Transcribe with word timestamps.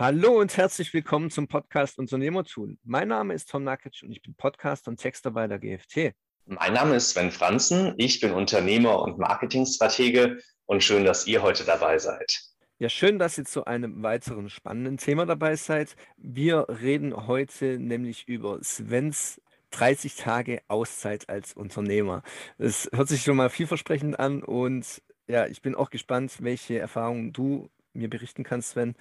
Hallo 0.00 0.40
und 0.40 0.56
herzlich 0.56 0.94
willkommen 0.94 1.30
zum 1.30 1.46
Podcast 1.46 1.98
Unternehmertun. 1.98 2.78
Mein 2.84 3.08
Name 3.08 3.34
ist 3.34 3.50
Tom 3.50 3.64
Nakic 3.64 4.00
und 4.02 4.10
ich 4.10 4.22
bin 4.22 4.34
Podcaster 4.34 4.90
und 4.90 4.96
Texter 4.96 5.30
bei 5.30 5.46
der 5.46 5.58
GFT. 5.58 6.14
Mein 6.46 6.72
Name 6.72 6.94
ist 6.94 7.10
Sven 7.10 7.30
Franzen, 7.30 7.92
ich 7.98 8.18
bin 8.18 8.30
Unternehmer 8.32 9.02
und 9.02 9.18
Marketingstratege 9.18 10.38
und 10.64 10.82
schön, 10.82 11.04
dass 11.04 11.26
ihr 11.26 11.42
heute 11.42 11.64
dabei 11.64 11.98
seid. 11.98 12.40
Ja, 12.78 12.88
schön, 12.88 13.18
dass 13.18 13.36
ihr 13.36 13.44
zu 13.44 13.66
einem 13.66 14.02
weiteren 14.02 14.48
spannenden 14.48 14.96
Thema 14.96 15.26
dabei 15.26 15.54
seid. 15.56 15.94
Wir 16.16 16.64
reden 16.70 17.26
heute 17.26 17.78
nämlich 17.78 18.26
über 18.26 18.58
Svens 18.62 19.38
30 19.72 20.16
Tage 20.16 20.62
Auszeit 20.68 21.28
als 21.28 21.52
Unternehmer. 21.52 22.22
Es 22.56 22.88
hört 22.94 23.08
sich 23.08 23.20
schon 23.20 23.36
mal 23.36 23.50
vielversprechend 23.50 24.18
an 24.18 24.42
und 24.42 25.02
ja, 25.28 25.46
ich 25.46 25.60
bin 25.60 25.74
auch 25.74 25.90
gespannt, 25.90 26.38
welche 26.40 26.78
Erfahrungen 26.78 27.34
du 27.34 27.68
mir 27.92 28.08
berichten 28.08 28.44
kannst, 28.44 28.70
Sven. 28.70 28.94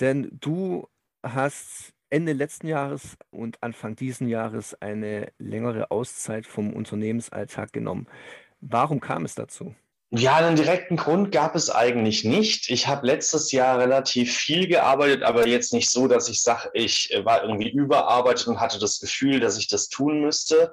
Denn 0.00 0.28
du 0.40 0.88
hast 1.22 1.92
Ende 2.10 2.32
letzten 2.32 2.68
Jahres 2.68 3.16
und 3.30 3.62
Anfang 3.62 3.96
diesen 3.96 4.28
Jahres 4.28 4.74
eine 4.80 5.32
längere 5.38 5.90
Auszeit 5.90 6.46
vom 6.46 6.72
Unternehmensalltag 6.72 7.72
genommen. 7.72 8.06
Warum 8.60 9.00
kam 9.00 9.24
es 9.24 9.34
dazu? 9.34 9.74
Ja, 10.10 10.36
einen 10.36 10.54
direkten 10.54 10.96
Grund 10.96 11.32
gab 11.32 11.56
es 11.56 11.68
eigentlich 11.68 12.22
nicht. 12.22 12.70
Ich 12.70 12.86
habe 12.86 13.06
letztes 13.06 13.50
Jahr 13.50 13.80
relativ 13.80 14.36
viel 14.36 14.68
gearbeitet, 14.68 15.24
aber 15.24 15.48
jetzt 15.48 15.72
nicht 15.72 15.90
so, 15.90 16.06
dass 16.06 16.28
ich 16.28 16.42
sage, 16.42 16.70
ich 16.74 17.10
war 17.24 17.42
irgendwie 17.42 17.70
überarbeitet 17.70 18.46
und 18.46 18.60
hatte 18.60 18.78
das 18.78 19.00
Gefühl, 19.00 19.40
dass 19.40 19.58
ich 19.58 19.66
das 19.66 19.88
tun 19.88 20.20
müsste. 20.20 20.72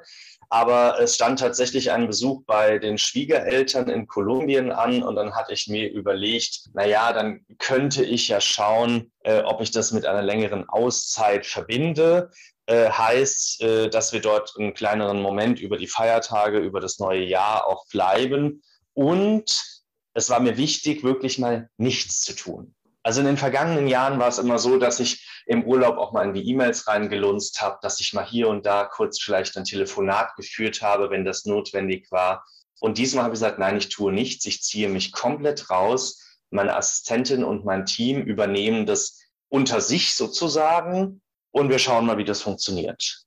Aber 0.49 0.99
es 0.99 1.15
stand 1.15 1.39
tatsächlich 1.39 1.91
ein 1.91 2.07
Besuch 2.07 2.43
bei 2.45 2.79
den 2.79 2.97
Schwiegereltern 2.97 3.89
in 3.89 4.07
Kolumbien 4.07 4.71
an 4.71 5.03
und 5.03 5.15
dann 5.15 5.35
hatte 5.35 5.53
ich 5.53 5.67
mir 5.67 5.91
überlegt, 5.91 6.69
naja, 6.73 7.13
dann 7.13 7.45
könnte 7.59 8.03
ich 8.03 8.27
ja 8.27 8.39
schauen, 8.39 9.11
äh, 9.23 9.41
ob 9.41 9.61
ich 9.61 9.71
das 9.71 9.91
mit 9.91 10.05
einer 10.05 10.21
längeren 10.21 10.67
Auszeit 10.69 11.45
verbinde. 11.45 12.29
Äh, 12.65 12.89
heißt, 12.89 13.61
äh, 13.61 13.89
dass 13.89 14.13
wir 14.13 14.21
dort 14.21 14.53
einen 14.57 14.73
kleineren 14.73 15.21
Moment 15.21 15.59
über 15.59 15.77
die 15.77 15.87
Feiertage, 15.87 16.59
über 16.59 16.79
das 16.79 16.97
neue 16.97 17.23
Jahr 17.23 17.67
auch 17.67 17.85
bleiben. 17.87 18.63
Und 18.93 19.83
es 20.13 20.29
war 20.29 20.39
mir 20.39 20.55
wichtig, 20.55 21.03
wirklich 21.03 21.39
mal 21.39 21.69
nichts 21.77 22.21
zu 22.21 22.33
tun. 22.33 22.73
Also 23.03 23.19
in 23.19 23.25
den 23.25 23.37
vergangenen 23.37 23.87
Jahren 23.87 24.17
war 24.17 24.29
es 24.29 24.39
immer 24.39 24.57
so, 24.57 24.77
dass 24.77 25.01
ich 25.01 25.27
im 25.45 25.65
Urlaub 25.65 25.97
auch 25.97 26.13
mal 26.13 26.25
in 26.25 26.33
die 26.33 26.49
E-Mails 26.49 26.87
reingelunzt 26.87 27.61
habe, 27.61 27.77
dass 27.81 27.99
ich 27.99 28.13
mal 28.13 28.25
hier 28.25 28.47
und 28.47 28.65
da 28.65 28.85
kurz 28.85 29.19
vielleicht 29.19 29.57
ein 29.57 29.65
Telefonat 29.65 30.35
geführt 30.37 30.81
habe, 30.81 31.09
wenn 31.09 31.25
das 31.25 31.45
notwendig 31.45 32.09
war. 32.11 32.45
Und 32.79 32.97
diesmal 32.97 33.25
habe 33.25 33.33
ich 33.33 33.39
gesagt, 33.39 33.59
nein, 33.59 33.77
ich 33.77 33.89
tue 33.89 34.13
nichts, 34.13 34.45
ich 34.45 34.63
ziehe 34.63 34.87
mich 34.87 35.11
komplett 35.11 35.69
raus. 35.69 36.39
Meine 36.49 36.75
Assistentin 36.75 37.43
und 37.43 37.65
mein 37.65 37.85
Team 37.85 38.21
übernehmen 38.21 38.85
das 38.85 39.19
unter 39.49 39.81
sich 39.81 40.15
sozusagen 40.15 41.21
und 41.51 41.69
wir 41.69 41.79
schauen 41.79 42.05
mal, 42.05 42.17
wie 42.17 42.25
das 42.25 42.41
funktioniert. 42.41 43.25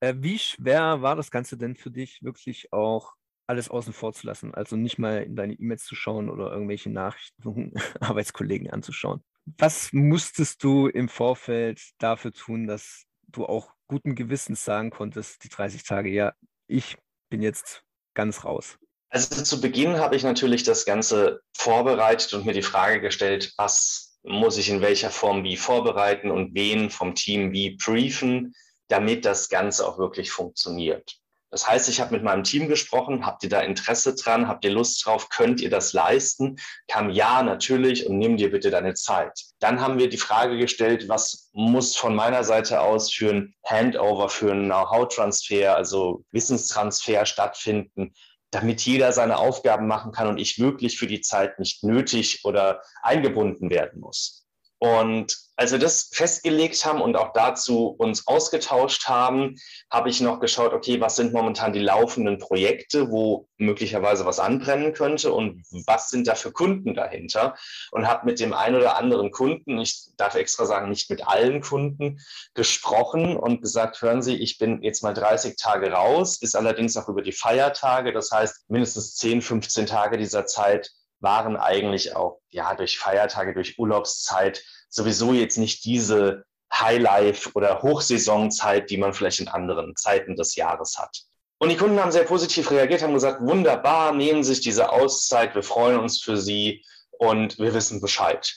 Äh, 0.00 0.14
wie 0.16 0.38
schwer 0.38 1.02
war 1.02 1.14
das 1.14 1.30
Ganze 1.30 1.56
denn 1.56 1.76
für 1.76 1.90
dich, 1.90 2.22
wirklich 2.22 2.72
auch 2.72 3.12
alles 3.50 3.68
außen 3.68 3.92
vor 3.92 4.12
zu 4.12 4.26
lassen. 4.26 4.54
Also 4.54 4.76
nicht 4.76 4.98
mal 4.98 5.24
in 5.24 5.34
deine 5.34 5.54
E-Mails 5.54 5.84
zu 5.84 5.96
schauen 5.96 6.30
oder 6.30 6.52
irgendwelche 6.52 6.88
Nachrichten 6.88 7.42
von 7.42 7.72
Arbeitskollegen 8.00 8.70
anzuschauen. 8.70 9.22
Was 9.58 9.92
musstest 9.92 10.62
du 10.62 10.86
im 10.86 11.08
Vorfeld 11.08 11.80
dafür 11.98 12.32
tun, 12.32 12.68
dass 12.68 13.04
du 13.26 13.44
auch 13.46 13.72
guten 13.88 14.14
Gewissens 14.14 14.64
sagen 14.64 14.90
konntest, 14.90 15.42
die 15.42 15.48
30 15.48 15.82
Tage, 15.82 16.10
ja, 16.10 16.32
ich 16.68 16.96
bin 17.28 17.42
jetzt 17.42 17.82
ganz 18.14 18.44
raus? 18.44 18.78
Also 19.08 19.42
zu 19.42 19.60
Beginn 19.60 19.98
habe 19.98 20.14
ich 20.14 20.22
natürlich 20.22 20.62
das 20.62 20.84
Ganze 20.84 21.40
vorbereitet 21.56 22.32
und 22.32 22.46
mir 22.46 22.52
die 22.52 22.62
Frage 22.62 23.00
gestellt, 23.00 23.52
was 23.56 24.20
muss 24.22 24.58
ich 24.58 24.68
in 24.68 24.80
welcher 24.80 25.10
Form 25.10 25.42
wie 25.42 25.56
vorbereiten 25.56 26.30
und 26.30 26.54
wen 26.54 26.90
vom 26.90 27.16
Team 27.16 27.50
wie 27.50 27.76
briefen, 27.76 28.54
damit 28.86 29.24
das 29.24 29.48
Ganze 29.48 29.88
auch 29.88 29.98
wirklich 29.98 30.30
funktioniert. 30.30 31.19
Das 31.50 31.66
heißt, 31.66 31.88
ich 31.88 32.00
habe 32.00 32.14
mit 32.14 32.22
meinem 32.22 32.44
Team 32.44 32.68
gesprochen, 32.68 33.26
habt 33.26 33.42
ihr 33.42 33.50
da 33.50 33.60
Interesse 33.60 34.14
dran, 34.14 34.46
habt 34.46 34.64
ihr 34.64 34.70
Lust 34.70 35.04
drauf, 35.04 35.28
könnt 35.28 35.60
ihr 35.60 35.70
das 35.70 35.92
leisten? 35.92 36.56
Kam 36.86 37.10
ja, 37.10 37.42
natürlich 37.42 38.06
und 38.06 38.18
nimm 38.18 38.36
dir 38.36 38.50
bitte 38.50 38.70
deine 38.70 38.94
Zeit. 38.94 39.46
Dann 39.58 39.80
haben 39.80 39.98
wir 39.98 40.08
die 40.08 40.16
Frage 40.16 40.56
gestellt, 40.58 41.08
was 41.08 41.50
muss 41.52 41.96
von 41.96 42.14
meiner 42.14 42.44
Seite 42.44 42.80
aus 42.80 43.12
für 43.12 43.30
ein 43.30 43.54
Handover, 43.64 44.28
für 44.28 44.52
einen 44.52 44.66
Know-how-Transfer, 44.66 45.74
also 45.74 46.24
Wissenstransfer 46.30 47.26
stattfinden, 47.26 48.14
damit 48.52 48.80
jeder 48.82 49.12
seine 49.12 49.38
Aufgaben 49.38 49.86
machen 49.86 50.12
kann 50.12 50.28
und 50.28 50.38
ich 50.38 50.58
wirklich 50.58 50.98
für 50.98 51.06
die 51.06 51.20
Zeit 51.20 51.58
nicht 51.58 51.82
nötig 51.82 52.40
oder 52.44 52.82
eingebunden 53.02 53.70
werden 53.70 54.00
muss. 54.00 54.39
Und 54.80 55.36
als 55.56 55.72
wir 55.72 55.78
das 55.78 56.08
festgelegt 56.10 56.86
haben 56.86 57.02
und 57.02 57.14
auch 57.14 57.34
dazu 57.34 57.88
uns 57.98 58.26
ausgetauscht 58.26 59.08
haben, 59.08 59.56
habe 59.90 60.08
ich 60.08 60.22
noch 60.22 60.40
geschaut, 60.40 60.72
okay, 60.72 61.02
was 61.02 61.16
sind 61.16 61.34
momentan 61.34 61.74
die 61.74 61.80
laufenden 61.80 62.38
Projekte, 62.38 63.10
wo 63.10 63.46
möglicherweise 63.58 64.24
was 64.24 64.40
anbrennen 64.40 64.94
könnte 64.94 65.34
und 65.34 65.62
was 65.86 66.08
sind 66.08 66.26
da 66.26 66.34
für 66.34 66.50
Kunden 66.50 66.94
dahinter? 66.94 67.56
Und 67.90 68.08
habe 68.08 68.24
mit 68.24 68.40
dem 68.40 68.54
einen 68.54 68.76
oder 68.76 68.96
anderen 68.96 69.32
Kunden, 69.32 69.78
ich 69.78 70.08
darf 70.16 70.34
extra 70.34 70.64
sagen, 70.64 70.88
nicht 70.88 71.10
mit 71.10 71.28
allen 71.28 71.60
Kunden, 71.60 72.20
gesprochen 72.54 73.36
und 73.36 73.60
gesagt, 73.60 74.00
hören 74.00 74.22
Sie, 74.22 74.36
ich 74.36 74.56
bin 74.56 74.82
jetzt 74.82 75.02
mal 75.02 75.12
30 75.12 75.56
Tage 75.56 75.92
raus, 75.92 76.40
ist 76.40 76.56
allerdings 76.56 76.96
auch 76.96 77.08
über 77.10 77.20
die 77.20 77.32
Feiertage, 77.32 78.14
das 78.14 78.30
heißt 78.30 78.70
mindestens 78.70 79.14
10, 79.16 79.42
15 79.42 79.84
Tage 79.84 80.16
dieser 80.16 80.46
Zeit 80.46 80.90
waren 81.20 81.56
eigentlich 81.56 82.16
auch 82.16 82.40
ja 82.50 82.74
durch 82.74 82.98
Feiertage, 82.98 83.54
durch 83.54 83.78
Urlaubszeit 83.78 84.62
sowieso 84.88 85.32
jetzt 85.32 85.58
nicht 85.58 85.84
diese 85.84 86.44
Highlife 86.72 87.50
oder 87.54 87.82
Hochsaisonzeit, 87.82 88.90
die 88.90 88.96
man 88.96 89.12
vielleicht 89.12 89.40
in 89.40 89.48
anderen 89.48 89.96
Zeiten 89.96 90.36
des 90.36 90.56
Jahres 90.56 90.98
hat. 90.98 91.22
Und 91.58 91.68
die 91.68 91.76
Kunden 91.76 92.00
haben 92.00 92.12
sehr 92.12 92.24
positiv 92.24 92.70
reagiert, 92.70 93.02
haben 93.02 93.12
gesagt, 93.12 93.42
wunderbar, 93.42 94.12
nehmen 94.12 94.42
sich 94.42 94.60
diese 94.60 94.90
Auszeit, 94.90 95.54
wir 95.54 95.62
freuen 95.62 95.98
uns 95.98 96.22
für 96.22 96.36
Sie 96.36 96.82
und 97.10 97.58
wir 97.58 97.74
wissen 97.74 98.00
Bescheid. 98.00 98.50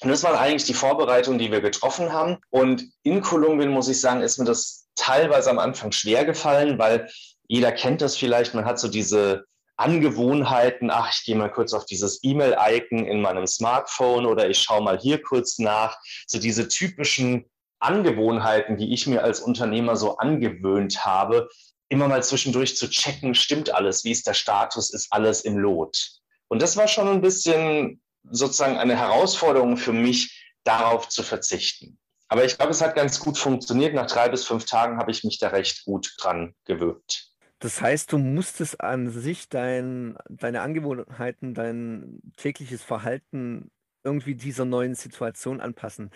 Und 0.00 0.10
das 0.10 0.22
waren 0.22 0.36
eigentlich 0.36 0.64
die 0.64 0.74
Vorbereitungen, 0.74 1.38
die 1.38 1.50
wir 1.50 1.60
getroffen 1.60 2.12
haben. 2.12 2.38
Und 2.50 2.84
in 3.02 3.20
Kolumbien, 3.20 3.70
muss 3.70 3.88
ich 3.88 4.00
sagen, 4.00 4.22
ist 4.22 4.38
mir 4.38 4.44
das 4.44 4.86
teilweise 4.94 5.50
am 5.50 5.58
Anfang 5.58 5.92
schwer 5.92 6.24
gefallen, 6.24 6.78
weil 6.78 7.10
jeder 7.48 7.72
kennt 7.72 8.00
das 8.00 8.16
vielleicht, 8.16 8.54
man 8.54 8.64
hat 8.64 8.78
so 8.78 8.88
diese 8.88 9.44
Angewohnheiten, 9.76 10.90
ach, 10.90 11.12
ich 11.12 11.24
gehe 11.24 11.36
mal 11.36 11.50
kurz 11.50 11.72
auf 11.72 11.84
dieses 11.84 12.20
E-Mail-Icon 12.22 13.06
in 13.06 13.20
meinem 13.20 13.46
Smartphone 13.46 14.26
oder 14.26 14.48
ich 14.48 14.58
schaue 14.58 14.82
mal 14.82 14.98
hier 14.98 15.22
kurz 15.22 15.58
nach. 15.58 15.98
So 16.26 16.38
diese 16.38 16.68
typischen 16.68 17.44
Angewohnheiten, 17.78 18.76
die 18.76 18.92
ich 18.94 19.06
mir 19.06 19.22
als 19.22 19.40
Unternehmer 19.40 19.96
so 19.96 20.16
angewöhnt 20.16 21.04
habe, 21.04 21.48
immer 21.88 22.08
mal 22.08 22.22
zwischendurch 22.22 22.76
zu 22.76 22.88
checken, 22.88 23.34
stimmt 23.34 23.70
alles, 23.70 24.04
wie 24.04 24.10
ist 24.10 24.26
der 24.26 24.34
Status, 24.34 24.92
ist 24.92 25.12
alles 25.12 25.42
im 25.42 25.58
Lot. 25.58 26.20
Und 26.48 26.62
das 26.62 26.76
war 26.76 26.88
schon 26.88 27.08
ein 27.08 27.20
bisschen 27.20 28.00
sozusagen 28.30 28.78
eine 28.78 28.96
Herausforderung 28.96 29.76
für 29.76 29.92
mich, 29.92 30.42
darauf 30.64 31.08
zu 31.08 31.22
verzichten. 31.22 31.98
Aber 32.28 32.44
ich 32.44 32.56
glaube, 32.56 32.72
es 32.72 32.82
hat 32.82 32.96
ganz 32.96 33.20
gut 33.20 33.38
funktioniert. 33.38 33.94
Nach 33.94 34.06
drei 34.06 34.28
bis 34.28 34.44
fünf 34.44 34.64
Tagen 34.64 34.98
habe 34.98 35.12
ich 35.12 35.22
mich 35.22 35.38
da 35.38 35.48
recht 35.48 35.84
gut 35.84 36.12
dran 36.18 36.54
gewöhnt. 36.64 37.30
Das 37.58 37.80
heißt, 37.80 38.12
du 38.12 38.18
musstest 38.18 38.80
an 38.80 39.10
sich 39.10 39.48
dein, 39.48 40.16
deine 40.28 40.60
Angewohnheiten, 40.60 41.54
dein 41.54 42.20
tägliches 42.36 42.82
Verhalten 42.82 43.70
irgendwie 44.04 44.34
dieser 44.34 44.64
neuen 44.64 44.94
Situation 44.94 45.60
anpassen. 45.60 46.10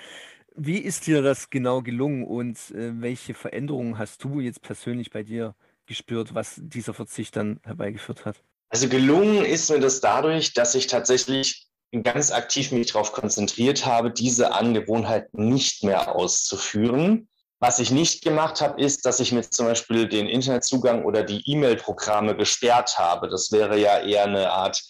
Wie 0.55 0.79
ist 0.79 1.07
dir 1.07 1.23
das 1.23 1.49
genau 1.49 1.81
gelungen 1.81 2.25
und 2.25 2.59
äh, 2.73 3.01
welche 3.01 3.35
Veränderungen 3.35 3.99
hast 3.99 4.23
du 4.23 4.41
jetzt 4.41 4.63
persönlich 4.63 5.11
bei 5.11 5.23
dir 5.23 5.55
gespürt, 5.87 6.35
was 6.35 6.61
dieser 6.63 6.93
Verzicht 6.93 7.37
dann 7.37 7.61
herbeigeführt 7.65 8.27
hat? 8.27 8.43
Also 8.69 8.89
gelungen 8.89 9.45
ist 9.45 9.71
mir 9.71 9.81
das 9.81 10.01
dadurch, 10.01 10.53
dass 10.53 10.75
ich 10.75 10.87
tatsächlich 10.87 11.67
ganz 12.03 12.31
aktiv 12.31 12.71
mich 12.71 12.93
darauf 12.93 13.13
konzentriert 13.13 13.87
habe, 13.87 14.13
diese 14.13 14.53
Angewohnheiten 14.53 15.49
nicht 15.49 15.83
mehr 15.83 16.15
auszuführen 16.15 17.29
was 17.61 17.79
ich 17.79 17.91
nicht 17.91 18.25
gemacht 18.25 18.63
habe, 18.63 18.81
ist, 18.83 19.05
dass 19.05 19.21
ich 19.21 19.33
mir 19.33 19.43
zum 19.43 19.67
Beispiel 19.67 20.09
den 20.09 20.27
Internetzugang 20.27 21.05
oder 21.05 21.23
die 21.23 21.43
E-Mail-Programme 21.45 22.35
gesperrt 22.35 22.99
habe. 22.99 23.29
Das 23.29 23.53
wäre 23.53 23.79
ja 23.79 24.01
eher 24.01 24.25
eine 24.25 24.51
Art 24.51 24.83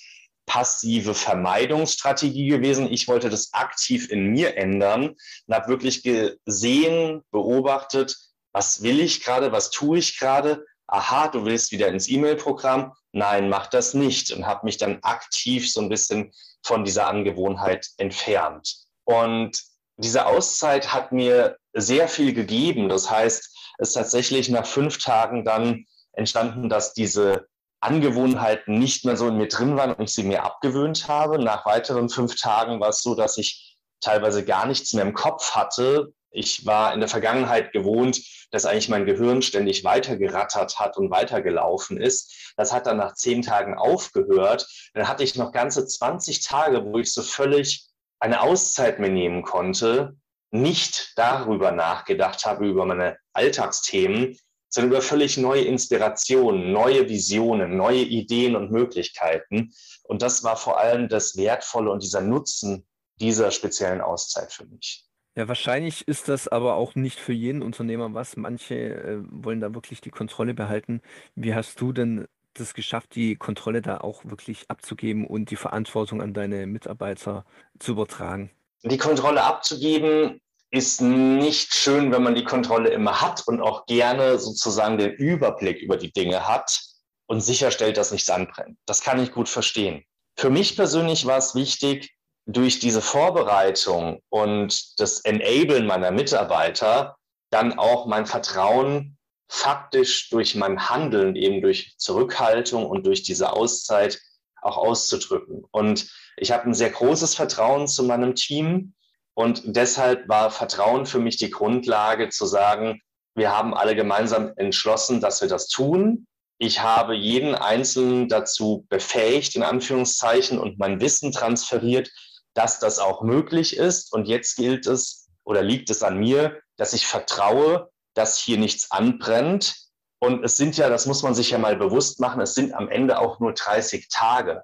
passive 0.47 1.15
Vermeidungsstrategie 1.15 2.47
gewesen. 2.47 2.91
Ich 2.91 3.09
wollte 3.09 3.29
das 3.29 3.53
aktiv 3.53 4.09
in 4.11 4.27
mir 4.27 4.57
ändern 4.57 5.17
und 5.47 5.55
habe 5.55 5.69
wirklich 5.69 6.05
gesehen, 6.05 7.23
beobachtet, 7.33 8.17
was 8.53 8.83
will 8.83 9.01
ich 9.01 9.23
gerade, 9.25 9.51
was 9.51 9.71
tue 9.71 9.99
ich 9.99 10.19
gerade. 10.19 10.65
Aha, 10.87 11.29
du 11.29 11.45
willst 11.45 11.73
wieder 11.73 11.89
ins 11.89 12.09
E-Mail-Programm. 12.09 12.93
Nein, 13.13 13.49
mach 13.49 13.67
das 13.67 13.95
nicht. 13.95 14.33
Und 14.33 14.47
habe 14.47 14.65
mich 14.65 14.77
dann 14.77 15.01
aktiv 15.03 15.73
so 15.73 15.81
ein 15.81 15.89
bisschen 15.89 16.33
von 16.63 16.85
dieser 16.85 17.09
Angewohnheit 17.09 17.89
entfernt. 17.97 18.77
Und 19.05 19.61
diese 19.97 20.27
Auszeit 20.27 20.93
hat 20.93 21.13
mir 21.13 21.57
sehr 21.73 22.09
viel 22.09 22.33
gegeben. 22.33 22.89
Das 22.89 23.11
heißt, 23.11 23.57
es 23.79 23.89
ist 23.89 23.95
tatsächlich 23.95 24.49
nach 24.49 24.67
fünf 24.67 24.99
Tagen 24.99 25.45
dann 25.45 25.85
entstanden, 26.13 26.69
dass 26.69 26.93
diese 26.93 27.47
Angewohnheiten 27.81 28.79
nicht 28.79 29.05
mehr 29.05 29.17
so 29.17 29.29
in 29.29 29.39
mir 29.39 29.49
drin 29.49 29.77
waren 29.77 29.95
und 29.95 30.05
ich 30.05 30.15
sie 30.15 30.23
mir 30.23 30.45
abgewöhnt 30.45 31.09
habe. 31.09 31.39
Nach 31.39 31.65
weiteren 31.65 32.09
fünf 32.09 32.37
Tagen 32.37 32.81
war 32.81 32.91
es 32.91 33.01
so, 33.01 33.15
dass 33.15 33.39
ich 33.39 33.79
teilweise 34.01 34.45
gar 34.45 34.67
nichts 34.67 34.93
mehr 34.93 35.05
im 35.05 35.15
Kopf 35.15 35.53
hatte. 35.53 36.13
Ich 36.31 36.67
war 36.67 36.93
in 36.93 37.01
der 37.01 37.09
Vergangenheit 37.09 37.73
gewohnt, 37.73 38.21
dass 38.51 38.67
eigentlich 38.67 38.89
mein 38.89 39.07
Gehirn 39.07 39.43
ständig 39.43 39.83
weitergerattert 39.85 40.79
hat 40.79 40.97
und 40.97 41.11
weitergelaufen 41.11 41.97
ist. 41.97 42.53
Das 42.57 42.73
hat 42.73 42.87
dann 42.87 42.99
nach 42.99 43.15
zehn 43.15 43.43
Tagen 43.43 43.77
aufgehört. 43.77 44.69
Dann 44.95 45.09
hatte 45.09 45.25
ich 45.25 45.37
noch 45.37 45.53
ganze 45.53 45.87
20 45.87 46.45
Tage, 46.45 46.85
wo 46.85 46.99
ich 46.99 47.13
so 47.13 47.23
völlig 47.23 47.87
eine 48.21 48.43
Auszeit 48.43 49.01
mir 49.01 49.09
nehmen 49.09 49.43
konnte, 49.43 50.17
nicht 50.51 51.13
darüber 51.17 51.73
nachgedacht 51.73 52.45
habe, 52.45 52.67
über 52.67 52.85
meine 52.85 53.19
Alltagsthemen, 53.33 54.37
sondern 54.69 54.93
über 54.93 55.03
völlig 55.03 55.37
neue 55.37 55.63
Inspirationen, 55.63 56.73
neue 56.73 57.09
Visionen, 57.09 57.77
neue 57.77 58.03
Ideen 58.03 58.57
und 58.57 58.71
Möglichkeiten. 58.71 59.73
Und 60.05 60.23
das 60.23 60.45
war 60.45 60.57
vor 60.57 60.79
allem 60.79 61.09
das 61.09 61.37
Wertvolle 61.37 61.91
und 61.91 62.03
dieser 62.03 62.21
Nutzen 62.21 62.87
dieser 63.21 63.51
speziellen 63.51 64.01
Auszeit 64.01 64.53
für 64.53 64.65
mich. 64.67 65.05
Ja, 65.37 65.47
wahrscheinlich 65.47 66.07
ist 66.09 66.29
das 66.29 66.49
aber 66.49 66.75
auch 66.75 66.95
nicht 66.95 67.19
für 67.19 67.33
jeden 67.33 67.63
Unternehmer 67.63 68.13
was. 68.15 68.37
Manche 68.37 68.75
äh, 68.75 69.19
wollen 69.31 69.61
da 69.61 69.75
wirklich 69.75 70.01
die 70.01 70.11
Kontrolle 70.11 70.55
behalten. 70.55 71.03
Wie 71.35 71.55
hast 71.55 71.81
du 71.81 71.93
denn 71.93 72.27
das 72.55 72.75
geschafft, 72.75 73.15
die 73.15 73.37
Kontrolle 73.37 73.81
da 73.81 73.99
auch 73.99 74.25
wirklich 74.25 74.65
abzugeben 74.69 75.27
und 75.27 75.51
die 75.51 75.57
Verantwortung 75.57 76.21
an 76.21 76.35
deine 76.35 76.67
Mitarbeiter 76.67 77.45
zu 77.79 77.93
übertragen? 77.93 78.51
Die 78.83 78.99
Kontrolle 78.99 79.43
abzugeben 79.43 80.41
ist 80.71 81.01
nicht 81.01 81.75
schön, 81.75 82.13
wenn 82.13 82.23
man 82.23 82.35
die 82.35 82.45
Kontrolle 82.45 82.91
immer 82.91 83.21
hat 83.21 83.47
und 83.47 83.61
auch 83.61 83.87
gerne 83.87 84.39
sozusagen 84.39 84.99
den 84.99 85.13
Überblick 85.13 85.81
über 85.81 85.97
die 85.97 86.13
Dinge 86.13 86.47
hat 86.47 86.81
und 87.27 87.41
sicherstellt, 87.41 87.97
dass 87.97 88.13
nichts 88.13 88.31
anbrennt. 88.31 88.79
Das 88.87 89.03
kann 89.03 89.23
ich 89.23 89.33
gut 89.33 89.49
verstehen. 89.49 90.05
Für 90.37 90.51
mich 90.51 90.77
persönlich 90.77 91.27
war 91.27 91.39
es 91.39 91.55
wichtig, 91.55 92.15
durch 92.47 92.79
diese 92.79 93.03
Vorbereitung 93.03 94.21
und 94.31 94.99
das 94.99 95.21
Enablen 95.21 95.87
meiner 95.87 96.11
Mitarbeiter 96.11 97.17
dann 97.51 97.79
auch 97.79 98.07
mein 98.07 98.27
Vertrauen 98.27 99.19
faktisch 99.49 100.31
durch 100.31 100.55
mein 100.55 100.89
Handeln, 100.89 101.35
eben 101.37 101.61
durch 101.61 101.95
Zurückhaltung 101.99 102.87
und 102.87 103.07
durch 103.07 103.23
diese 103.23 103.53
Auszeit 103.53 104.21
auch 104.63 104.77
auszudrücken. 104.77 105.65
Und 105.71 106.11
ich 106.37 106.53
habe 106.53 106.65
ein 106.65 106.75
sehr 106.75 106.91
großes 106.91 107.35
Vertrauen 107.35 107.89
zu 107.89 108.05
meinem 108.05 108.35
Team 108.35 108.95
und 109.35 109.63
deshalb 109.65 110.29
war 110.29 110.51
Vertrauen 110.51 111.07
für 111.07 111.19
mich 111.19 111.37
die 111.37 111.51
Grundlage 111.51 112.29
zu 112.29 112.47
sagen, 112.47 113.01
wir 113.35 113.57
haben 113.57 113.75
alle 113.75 113.95
gemeinsam 113.95 114.53
entschlossen, 114.57 115.21
dass 115.21 115.41
wir 115.41 115.49
das 115.49 115.69
tun. 115.69 116.27
Ich 116.59 116.83
habe 116.83 117.15
jeden 117.15 117.55
Einzelnen 117.55 118.29
dazu 118.29 118.87
befähigt, 118.91 119.57
in 119.57 119.63
Anführungszeichen, 119.63 120.59
und 120.59 120.79
mein 120.79 121.01
Wissen 121.01 121.33
transferiert, 121.33 122.11
dass 122.55 122.81
das 122.81 122.99
auch 122.99 123.23
möglich 123.23 123.77
ist. 123.77 124.13
Und 124.13 124.29
jetzt 124.29 124.57
gilt 124.57 124.87
es 124.87 125.31
oder 125.45 125.63
liegt 125.63 125.89
es 125.89 126.03
an 126.03 126.19
mir, 126.19 126.61
dass 126.77 126.93
ich 126.93 127.07
vertraue, 127.07 127.89
dass 128.15 128.37
hier 128.37 128.59
nichts 128.59 128.91
anbrennt. 128.91 129.77
Und 130.21 130.45
es 130.45 130.57
sind 130.57 130.77
ja, 130.77 130.89
das 130.89 131.07
muss 131.07 131.23
man 131.23 131.35
sich 131.35 131.51
ja 131.51 131.59
mal 131.59 131.77
bewusst 131.77 132.21
machen, 132.21 132.41
es 132.41 132.55
sind 132.55 132.75
am 132.75 132.89
Ende 132.89 133.19
auch 133.19 133.41
nur 133.41 133.55
30 133.55 134.09
Tage. 134.09 134.63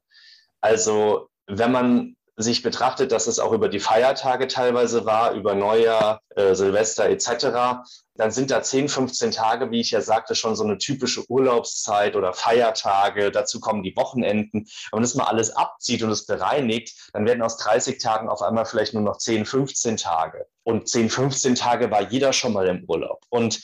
Also 0.60 1.28
wenn 1.46 1.72
man 1.72 2.16
sich 2.36 2.62
betrachtet, 2.62 3.12
dass 3.12 3.26
es 3.26 3.38
auch 3.38 3.52
über 3.52 3.70
die 3.70 3.80
Feiertage 3.80 4.46
teilweise 4.46 5.06
war, 5.06 5.32
über 5.32 5.54
Neujahr, 5.54 6.20
äh, 6.34 6.54
Silvester 6.54 7.08
etc., 7.08 7.80
dann 8.14 8.30
sind 8.30 8.50
da 8.50 8.62
10, 8.62 8.88
15 8.88 9.30
Tage, 9.30 9.70
wie 9.70 9.80
ich 9.80 9.90
ja 9.90 10.00
sagte, 10.00 10.34
schon 10.34 10.56
so 10.56 10.64
eine 10.64 10.78
typische 10.78 11.24
Urlaubszeit 11.30 12.16
oder 12.16 12.32
Feiertage. 12.32 13.30
Dazu 13.30 13.60
kommen 13.60 13.82
die 13.82 13.96
Wochenenden. 13.96 14.66
Wenn 14.90 14.98
man 14.98 15.02
das 15.02 15.14
mal 15.14 15.24
alles 15.24 15.50
abzieht 15.54 16.02
und 16.02 16.10
es 16.10 16.26
bereinigt, 16.26 17.10
dann 17.12 17.26
werden 17.26 17.42
aus 17.42 17.56
30 17.58 17.98
Tagen 17.98 18.28
auf 18.28 18.42
einmal 18.42 18.64
vielleicht 18.66 18.94
nur 18.94 19.02
noch 19.02 19.18
10, 19.18 19.44
15 19.44 19.96
Tage. 19.96 20.46
Und 20.62 20.88
10, 20.88 21.10
15 21.10 21.54
Tage 21.54 21.90
war 21.90 22.10
jeder 22.10 22.32
schon 22.32 22.52
mal 22.52 22.66
im 22.66 22.84
Urlaub. 22.86 23.22
Und 23.28 23.60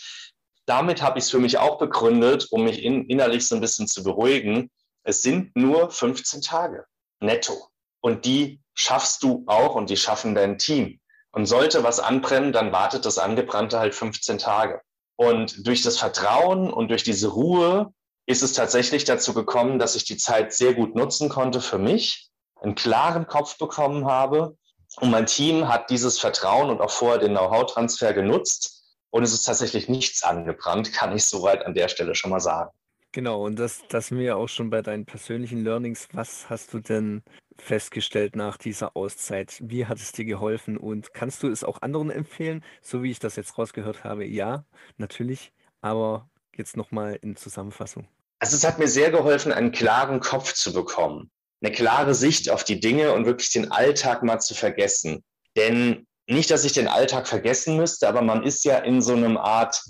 damit 0.66 1.02
habe 1.02 1.18
ich 1.18 1.24
es 1.24 1.30
für 1.30 1.38
mich 1.38 1.58
auch 1.58 1.78
begründet, 1.78 2.48
um 2.50 2.64
mich 2.64 2.82
in, 2.82 3.06
innerlich 3.06 3.46
so 3.46 3.54
ein 3.54 3.60
bisschen 3.60 3.88
zu 3.88 4.02
beruhigen. 4.02 4.70
Es 5.04 5.22
sind 5.22 5.56
nur 5.56 5.90
15 5.90 6.40
Tage 6.42 6.84
netto. 7.20 7.68
Und 8.00 8.24
die 8.24 8.60
schaffst 8.74 9.22
du 9.22 9.44
auch 9.46 9.74
und 9.74 9.90
die 9.90 9.96
schaffen 9.96 10.34
dein 10.34 10.58
Team. 10.58 11.00
Und 11.32 11.46
sollte 11.46 11.82
was 11.82 11.98
anbrennen, 11.98 12.52
dann 12.52 12.72
wartet 12.72 13.06
das 13.06 13.18
Angebrannte 13.18 13.78
halt 13.78 13.94
15 13.94 14.38
Tage. 14.38 14.82
Und 15.16 15.66
durch 15.66 15.82
das 15.82 15.98
Vertrauen 15.98 16.72
und 16.72 16.88
durch 16.88 17.04
diese 17.04 17.28
Ruhe 17.28 17.92
ist 18.26 18.42
es 18.42 18.52
tatsächlich 18.52 19.04
dazu 19.04 19.34
gekommen, 19.34 19.78
dass 19.78 19.94
ich 19.94 20.04
die 20.04 20.16
Zeit 20.16 20.52
sehr 20.52 20.74
gut 20.74 20.94
nutzen 20.94 21.28
konnte 21.28 21.60
für 21.60 21.78
mich, 21.78 22.28
einen 22.60 22.74
klaren 22.74 23.26
Kopf 23.26 23.58
bekommen 23.58 24.06
habe. 24.06 24.56
Und 25.00 25.10
mein 25.10 25.26
Team 25.26 25.68
hat 25.68 25.90
dieses 25.90 26.18
Vertrauen 26.18 26.70
und 26.70 26.80
auch 26.80 26.90
vorher 26.90 27.18
den 27.18 27.32
Know-how-Transfer 27.32 28.12
genutzt. 28.12 28.81
Und 29.12 29.24
es 29.24 29.34
ist 29.34 29.42
tatsächlich 29.42 29.90
nichts 29.90 30.22
angebrannt, 30.22 30.94
kann 30.94 31.14
ich 31.14 31.24
soweit 31.24 31.66
an 31.66 31.74
der 31.74 31.88
Stelle 31.88 32.14
schon 32.14 32.30
mal 32.30 32.40
sagen. 32.40 32.70
Genau, 33.12 33.44
und 33.44 33.58
das, 33.58 33.82
das 33.90 34.10
mir 34.10 34.38
auch 34.38 34.48
schon 34.48 34.70
bei 34.70 34.80
deinen 34.80 35.04
persönlichen 35.04 35.62
Learnings. 35.62 36.08
Was 36.14 36.48
hast 36.48 36.72
du 36.72 36.80
denn 36.80 37.22
festgestellt 37.58 38.36
nach 38.36 38.56
dieser 38.56 38.96
Auszeit? 38.96 39.58
Wie 39.60 39.84
hat 39.84 39.98
es 39.98 40.12
dir 40.12 40.24
geholfen 40.24 40.78
und 40.78 41.12
kannst 41.12 41.42
du 41.42 41.48
es 41.48 41.62
auch 41.62 41.82
anderen 41.82 42.10
empfehlen? 42.10 42.64
So 42.80 43.02
wie 43.02 43.10
ich 43.10 43.18
das 43.18 43.36
jetzt 43.36 43.58
rausgehört 43.58 44.02
habe, 44.02 44.24
ja, 44.24 44.64
natürlich, 44.96 45.52
aber 45.82 46.30
jetzt 46.56 46.78
nochmal 46.78 47.18
in 47.20 47.36
Zusammenfassung. 47.36 48.08
Also 48.38 48.56
es 48.56 48.64
hat 48.64 48.78
mir 48.78 48.88
sehr 48.88 49.10
geholfen, 49.10 49.52
einen 49.52 49.72
klaren 49.72 50.20
Kopf 50.20 50.54
zu 50.54 50.72
bekommen, 50.72 51.30
eine 51.60 51.70
klare 51.70 52.14
Sicht 52.14 52.48
auf 52.48 52.64
die 52.64 52.80
Dinge 52.80 53.12
und 53.12 53.26
wirklich 53.26 53.50
den 53.50 53.70
Alltag 53.70 54.22
mal 54.22 54.40
zu 54.40 54.54
vergessen. 54.54 55.22
Denn 55.54 56.06
nicht, 56.26 56.50
dass 56.50 56.64
ich 56.64 56.72
den 56.72 56.88
Alltag 56.88 57.26
vergessen 57.26 57.76
müsste, 57.76 58.08
aber 58.08 58.22
man 58.22 58.42
ist 58.42 58.64
ja 58.64 58.78
in 58.78 59.02
so 59.02 59.14
einem 59.14 59.36
Art 59.36 59.82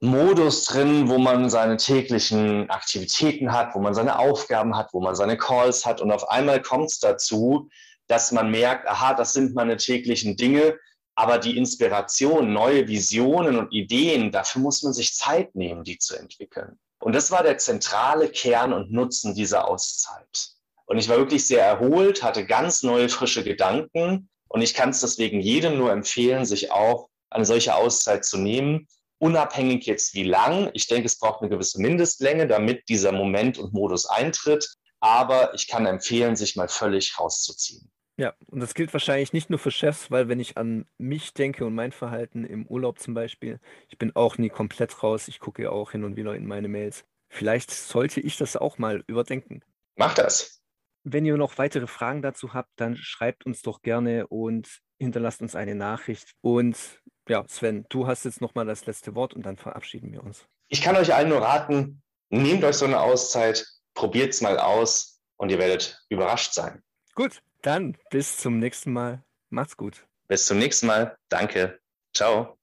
Modus 0.00 0.64
drin, 0.64 1.08
wo 1.08 1.18
man 1.18 1.50
seine 1.50 1.76
täglichen 1.76 2.70
Aktivitäten 2.70 3.52
hat, 3.52 3.74
wo 3.74 3.80
man 3.80 3.94
seine 3.94 4.18
Aufgaben 4.18 4.76
hat, 4.76 4.92
wo 4.92 5.00
man 5.00 5.16
seine 5.16 5.36
Calls 5.36 5.84
hat. 5.84 6.00
Und 6.00 6.12
auf 6.12 6.28
einmal 6.28 6.62
kommt 6.62 6.92
es 6.92 7.00
dazu, 7.00 7.68
dass 8.06 8.30
man 8.30 8.50
merkt, 8.50 8.86
aha, 8.86 9.14
das 9.14 9.32
sind 9.32 9.54
meine 9.54 9.76
täglichen 9.76 10.36
Dinge, 10.36 10.78
aber 11.16 11.38
die 11.38 11.56
Inspiration, 11.56 12.52
neue 12.52 12.86
Visionen 12.86 13.58
und 13.58 13.72
Ideen, 13.72 14.30
dafür 14.30 14.62
muss 14.62 14.84
man 14.84 14.92
sich 14.92 15.14
Zeit 15.14 15.54
nehmen, 15.56 15.82
die 15.82 15.98
zu 15.98 16.16
entwickeln. 16.16 16.78
Und 17.00 17.14
das 17.14 17.32
war 17.32 17.42
der 17.42 17.58
zentrale 17.58 18.28
Kern 18.28 18.72
und 18.72 18.92
Nutzen 18.92 19.34
dieser 19.34 19.66
Auszeit. 19.66 20.52
Und 20.86 20.98
ich 20.98 21.08
war 21.08 21.16
wirklich 21.16 21.44
sehr 21.46 21.64
erholt, 21.64 22.22
hatte 22.22 22.46
ganz 22.46 22.84
neue, 22.84 23.08
frische 23.08 23.42
Gedanken. 23.42 24.30
Und 24.48 24.62
ich 24.62 24.74
kann 24.74 24.90
es 24.90 25.00
deswegen 25.00 25.40
jedem 25.40 25.78
nur 25.78 25.92
empfehlen, 25.92 26.44
sich 26.44 26.72
auch 26.72 27.08
eine 27.30 27.44
solche 27.44 27.74
Auszeit 27.74 28.24
zu 28.24 28.38
nehmen 28.38 28.88
unabhängig 29.18 29.86
jetzt 29.86 30.14
wie 30.14 30.24
lang. 30.24 30.70
Ich 30.72 30.86
denke, 30.86 31.06
es 31.06 31.18
braucht 31.18 31.40
eine 31.40 31.50
gewisse 31.50 31.80
Mindestlänge, 31.80 32.46
damit 32.46 32.88
dieser 32.88 33.12
Moment 33.12 33.58
und 33.58 33.72
Modus 33.72 34.06
eintritt. 34.06 34.68
Aber 35.00 35.54
ich 35.54 35.68
kann 35.68 35.86
empfehlen, 35.86 36.36
sich 36.36 36.56
mal 36.56 36.68
völlig 36.68 37.18
rauszuziehen. 37.18 37.90
Ja, 38.16 38.34
und 38.46 38.58
das 38.58 38.74
gilt 38.74 38.92
wahrscheinlich 38.92 39.32
nicht 39.32 39.48
nur 39.48 39.60
für 39.60 39.70
Chefs, 39.70 40.10
weil 40.10 40.28
wenn 40.28 40.40
ich 40.40 40.56
an 40.56 40.86
mich 40.98 41.34
denke 41.34 41.64
und 41.64 41.74
mein 41.74 41.92
Verhalten 41.92 42.44
im 42.44 42.66
Urlaub 42.66 42.98
zum 42.98 43.14
Beispiel, 43.14 43.60
ich 43.88 43.98
bin 43.98 44.14
auch 44.16 44.38
nie 44.38 44.48
komplett 44.48 45.04
raus. 45.04 45.28
Ich 45.28 45.38
gucke 45.38 45.62
ja 45.62 45.70
auch 45.70 45.92
hin 45.92 46.02
und 46.02 46.16
wieder 46.16 46.34
in 46.34 46.46
meine 46.46 46.66
Mails. 46.66 47.04
Vielleicht 47.28 47.70
sollte 47.70 48.20
ich 48.20 48.36
das 48.36 48.56
auch 48.56 48.78
mal 48.78 49.04
überdenken. 49.06 49.62
Mach 49.94 50.14
das. 50.14 50.57
Wenn 51.04 51.24
ihr 51.24 51.36
noch 51.36 51.58
weitere 51.58 51.86
Fragen 51.86 52.22
dazu 52.22 52.54
habt, 52.54 52.70
dann 52.76 52.96
schreibt 52.96 53.46
uns 53.46 53.62
doch 53.62 53.82
gerne 53.82 54.26
und 54.26 54.80
hinterlasst 54.98 55.40
uns 55.40 55.54
eine 55.54 55.74
Nachricht. 55.74 56.32
Und 56.40 56.76
ja, 57.28 57.44
Sven, 57.46 57.86
du 57.88 58.06
hast 58.06 58.24
jetzt 58.24 58.40
nochmal 58.40 58.66
das 58.66 58.86
letzte 58.86 59.14
Wort 59.14 59.34
und 59.34 59.44
dann 59.46 59.56
verabschieden 59.56 60.12
wir 60.12 60.22
uns. 60.22 60.46
Ich 60.68 60.82
kann 60.82 60.96
euch 60.96 61.14
allen 61.14 61.28
nur 61.28 61.40
raten, 61.40 62.02
nehmt 62.30 62.64
euch 62.64 62.76
so 62.76 62.84
eine 62.84 63.00
Auszeit, 63.00 63.66
probiert 63.94 64.34
es 64.34 64.40
mal 64.40 64.58
aus 64.58 65.20
und 65.36 65.50
ihr 65.50 65.58
werdet 65.58 66.04
überrascht 66.08 66.52
sein. 66.52 66.82
Gut, 67.14 67.40
dann 67.62 67.96
bis 68.10 68.36
zum 68.36 68.58
nächsten 68.58 68.92
Mal. 68.92 69.24
Macht's 69.50 69.76
gut. 69.76 70.06
Bis 70.28 70.46
zum 70.46 70.58
nächsten 70.58 70.86
Mal. 70.86 71.16
Danke. 71.28 71.80
Ciao. 72.14 72.57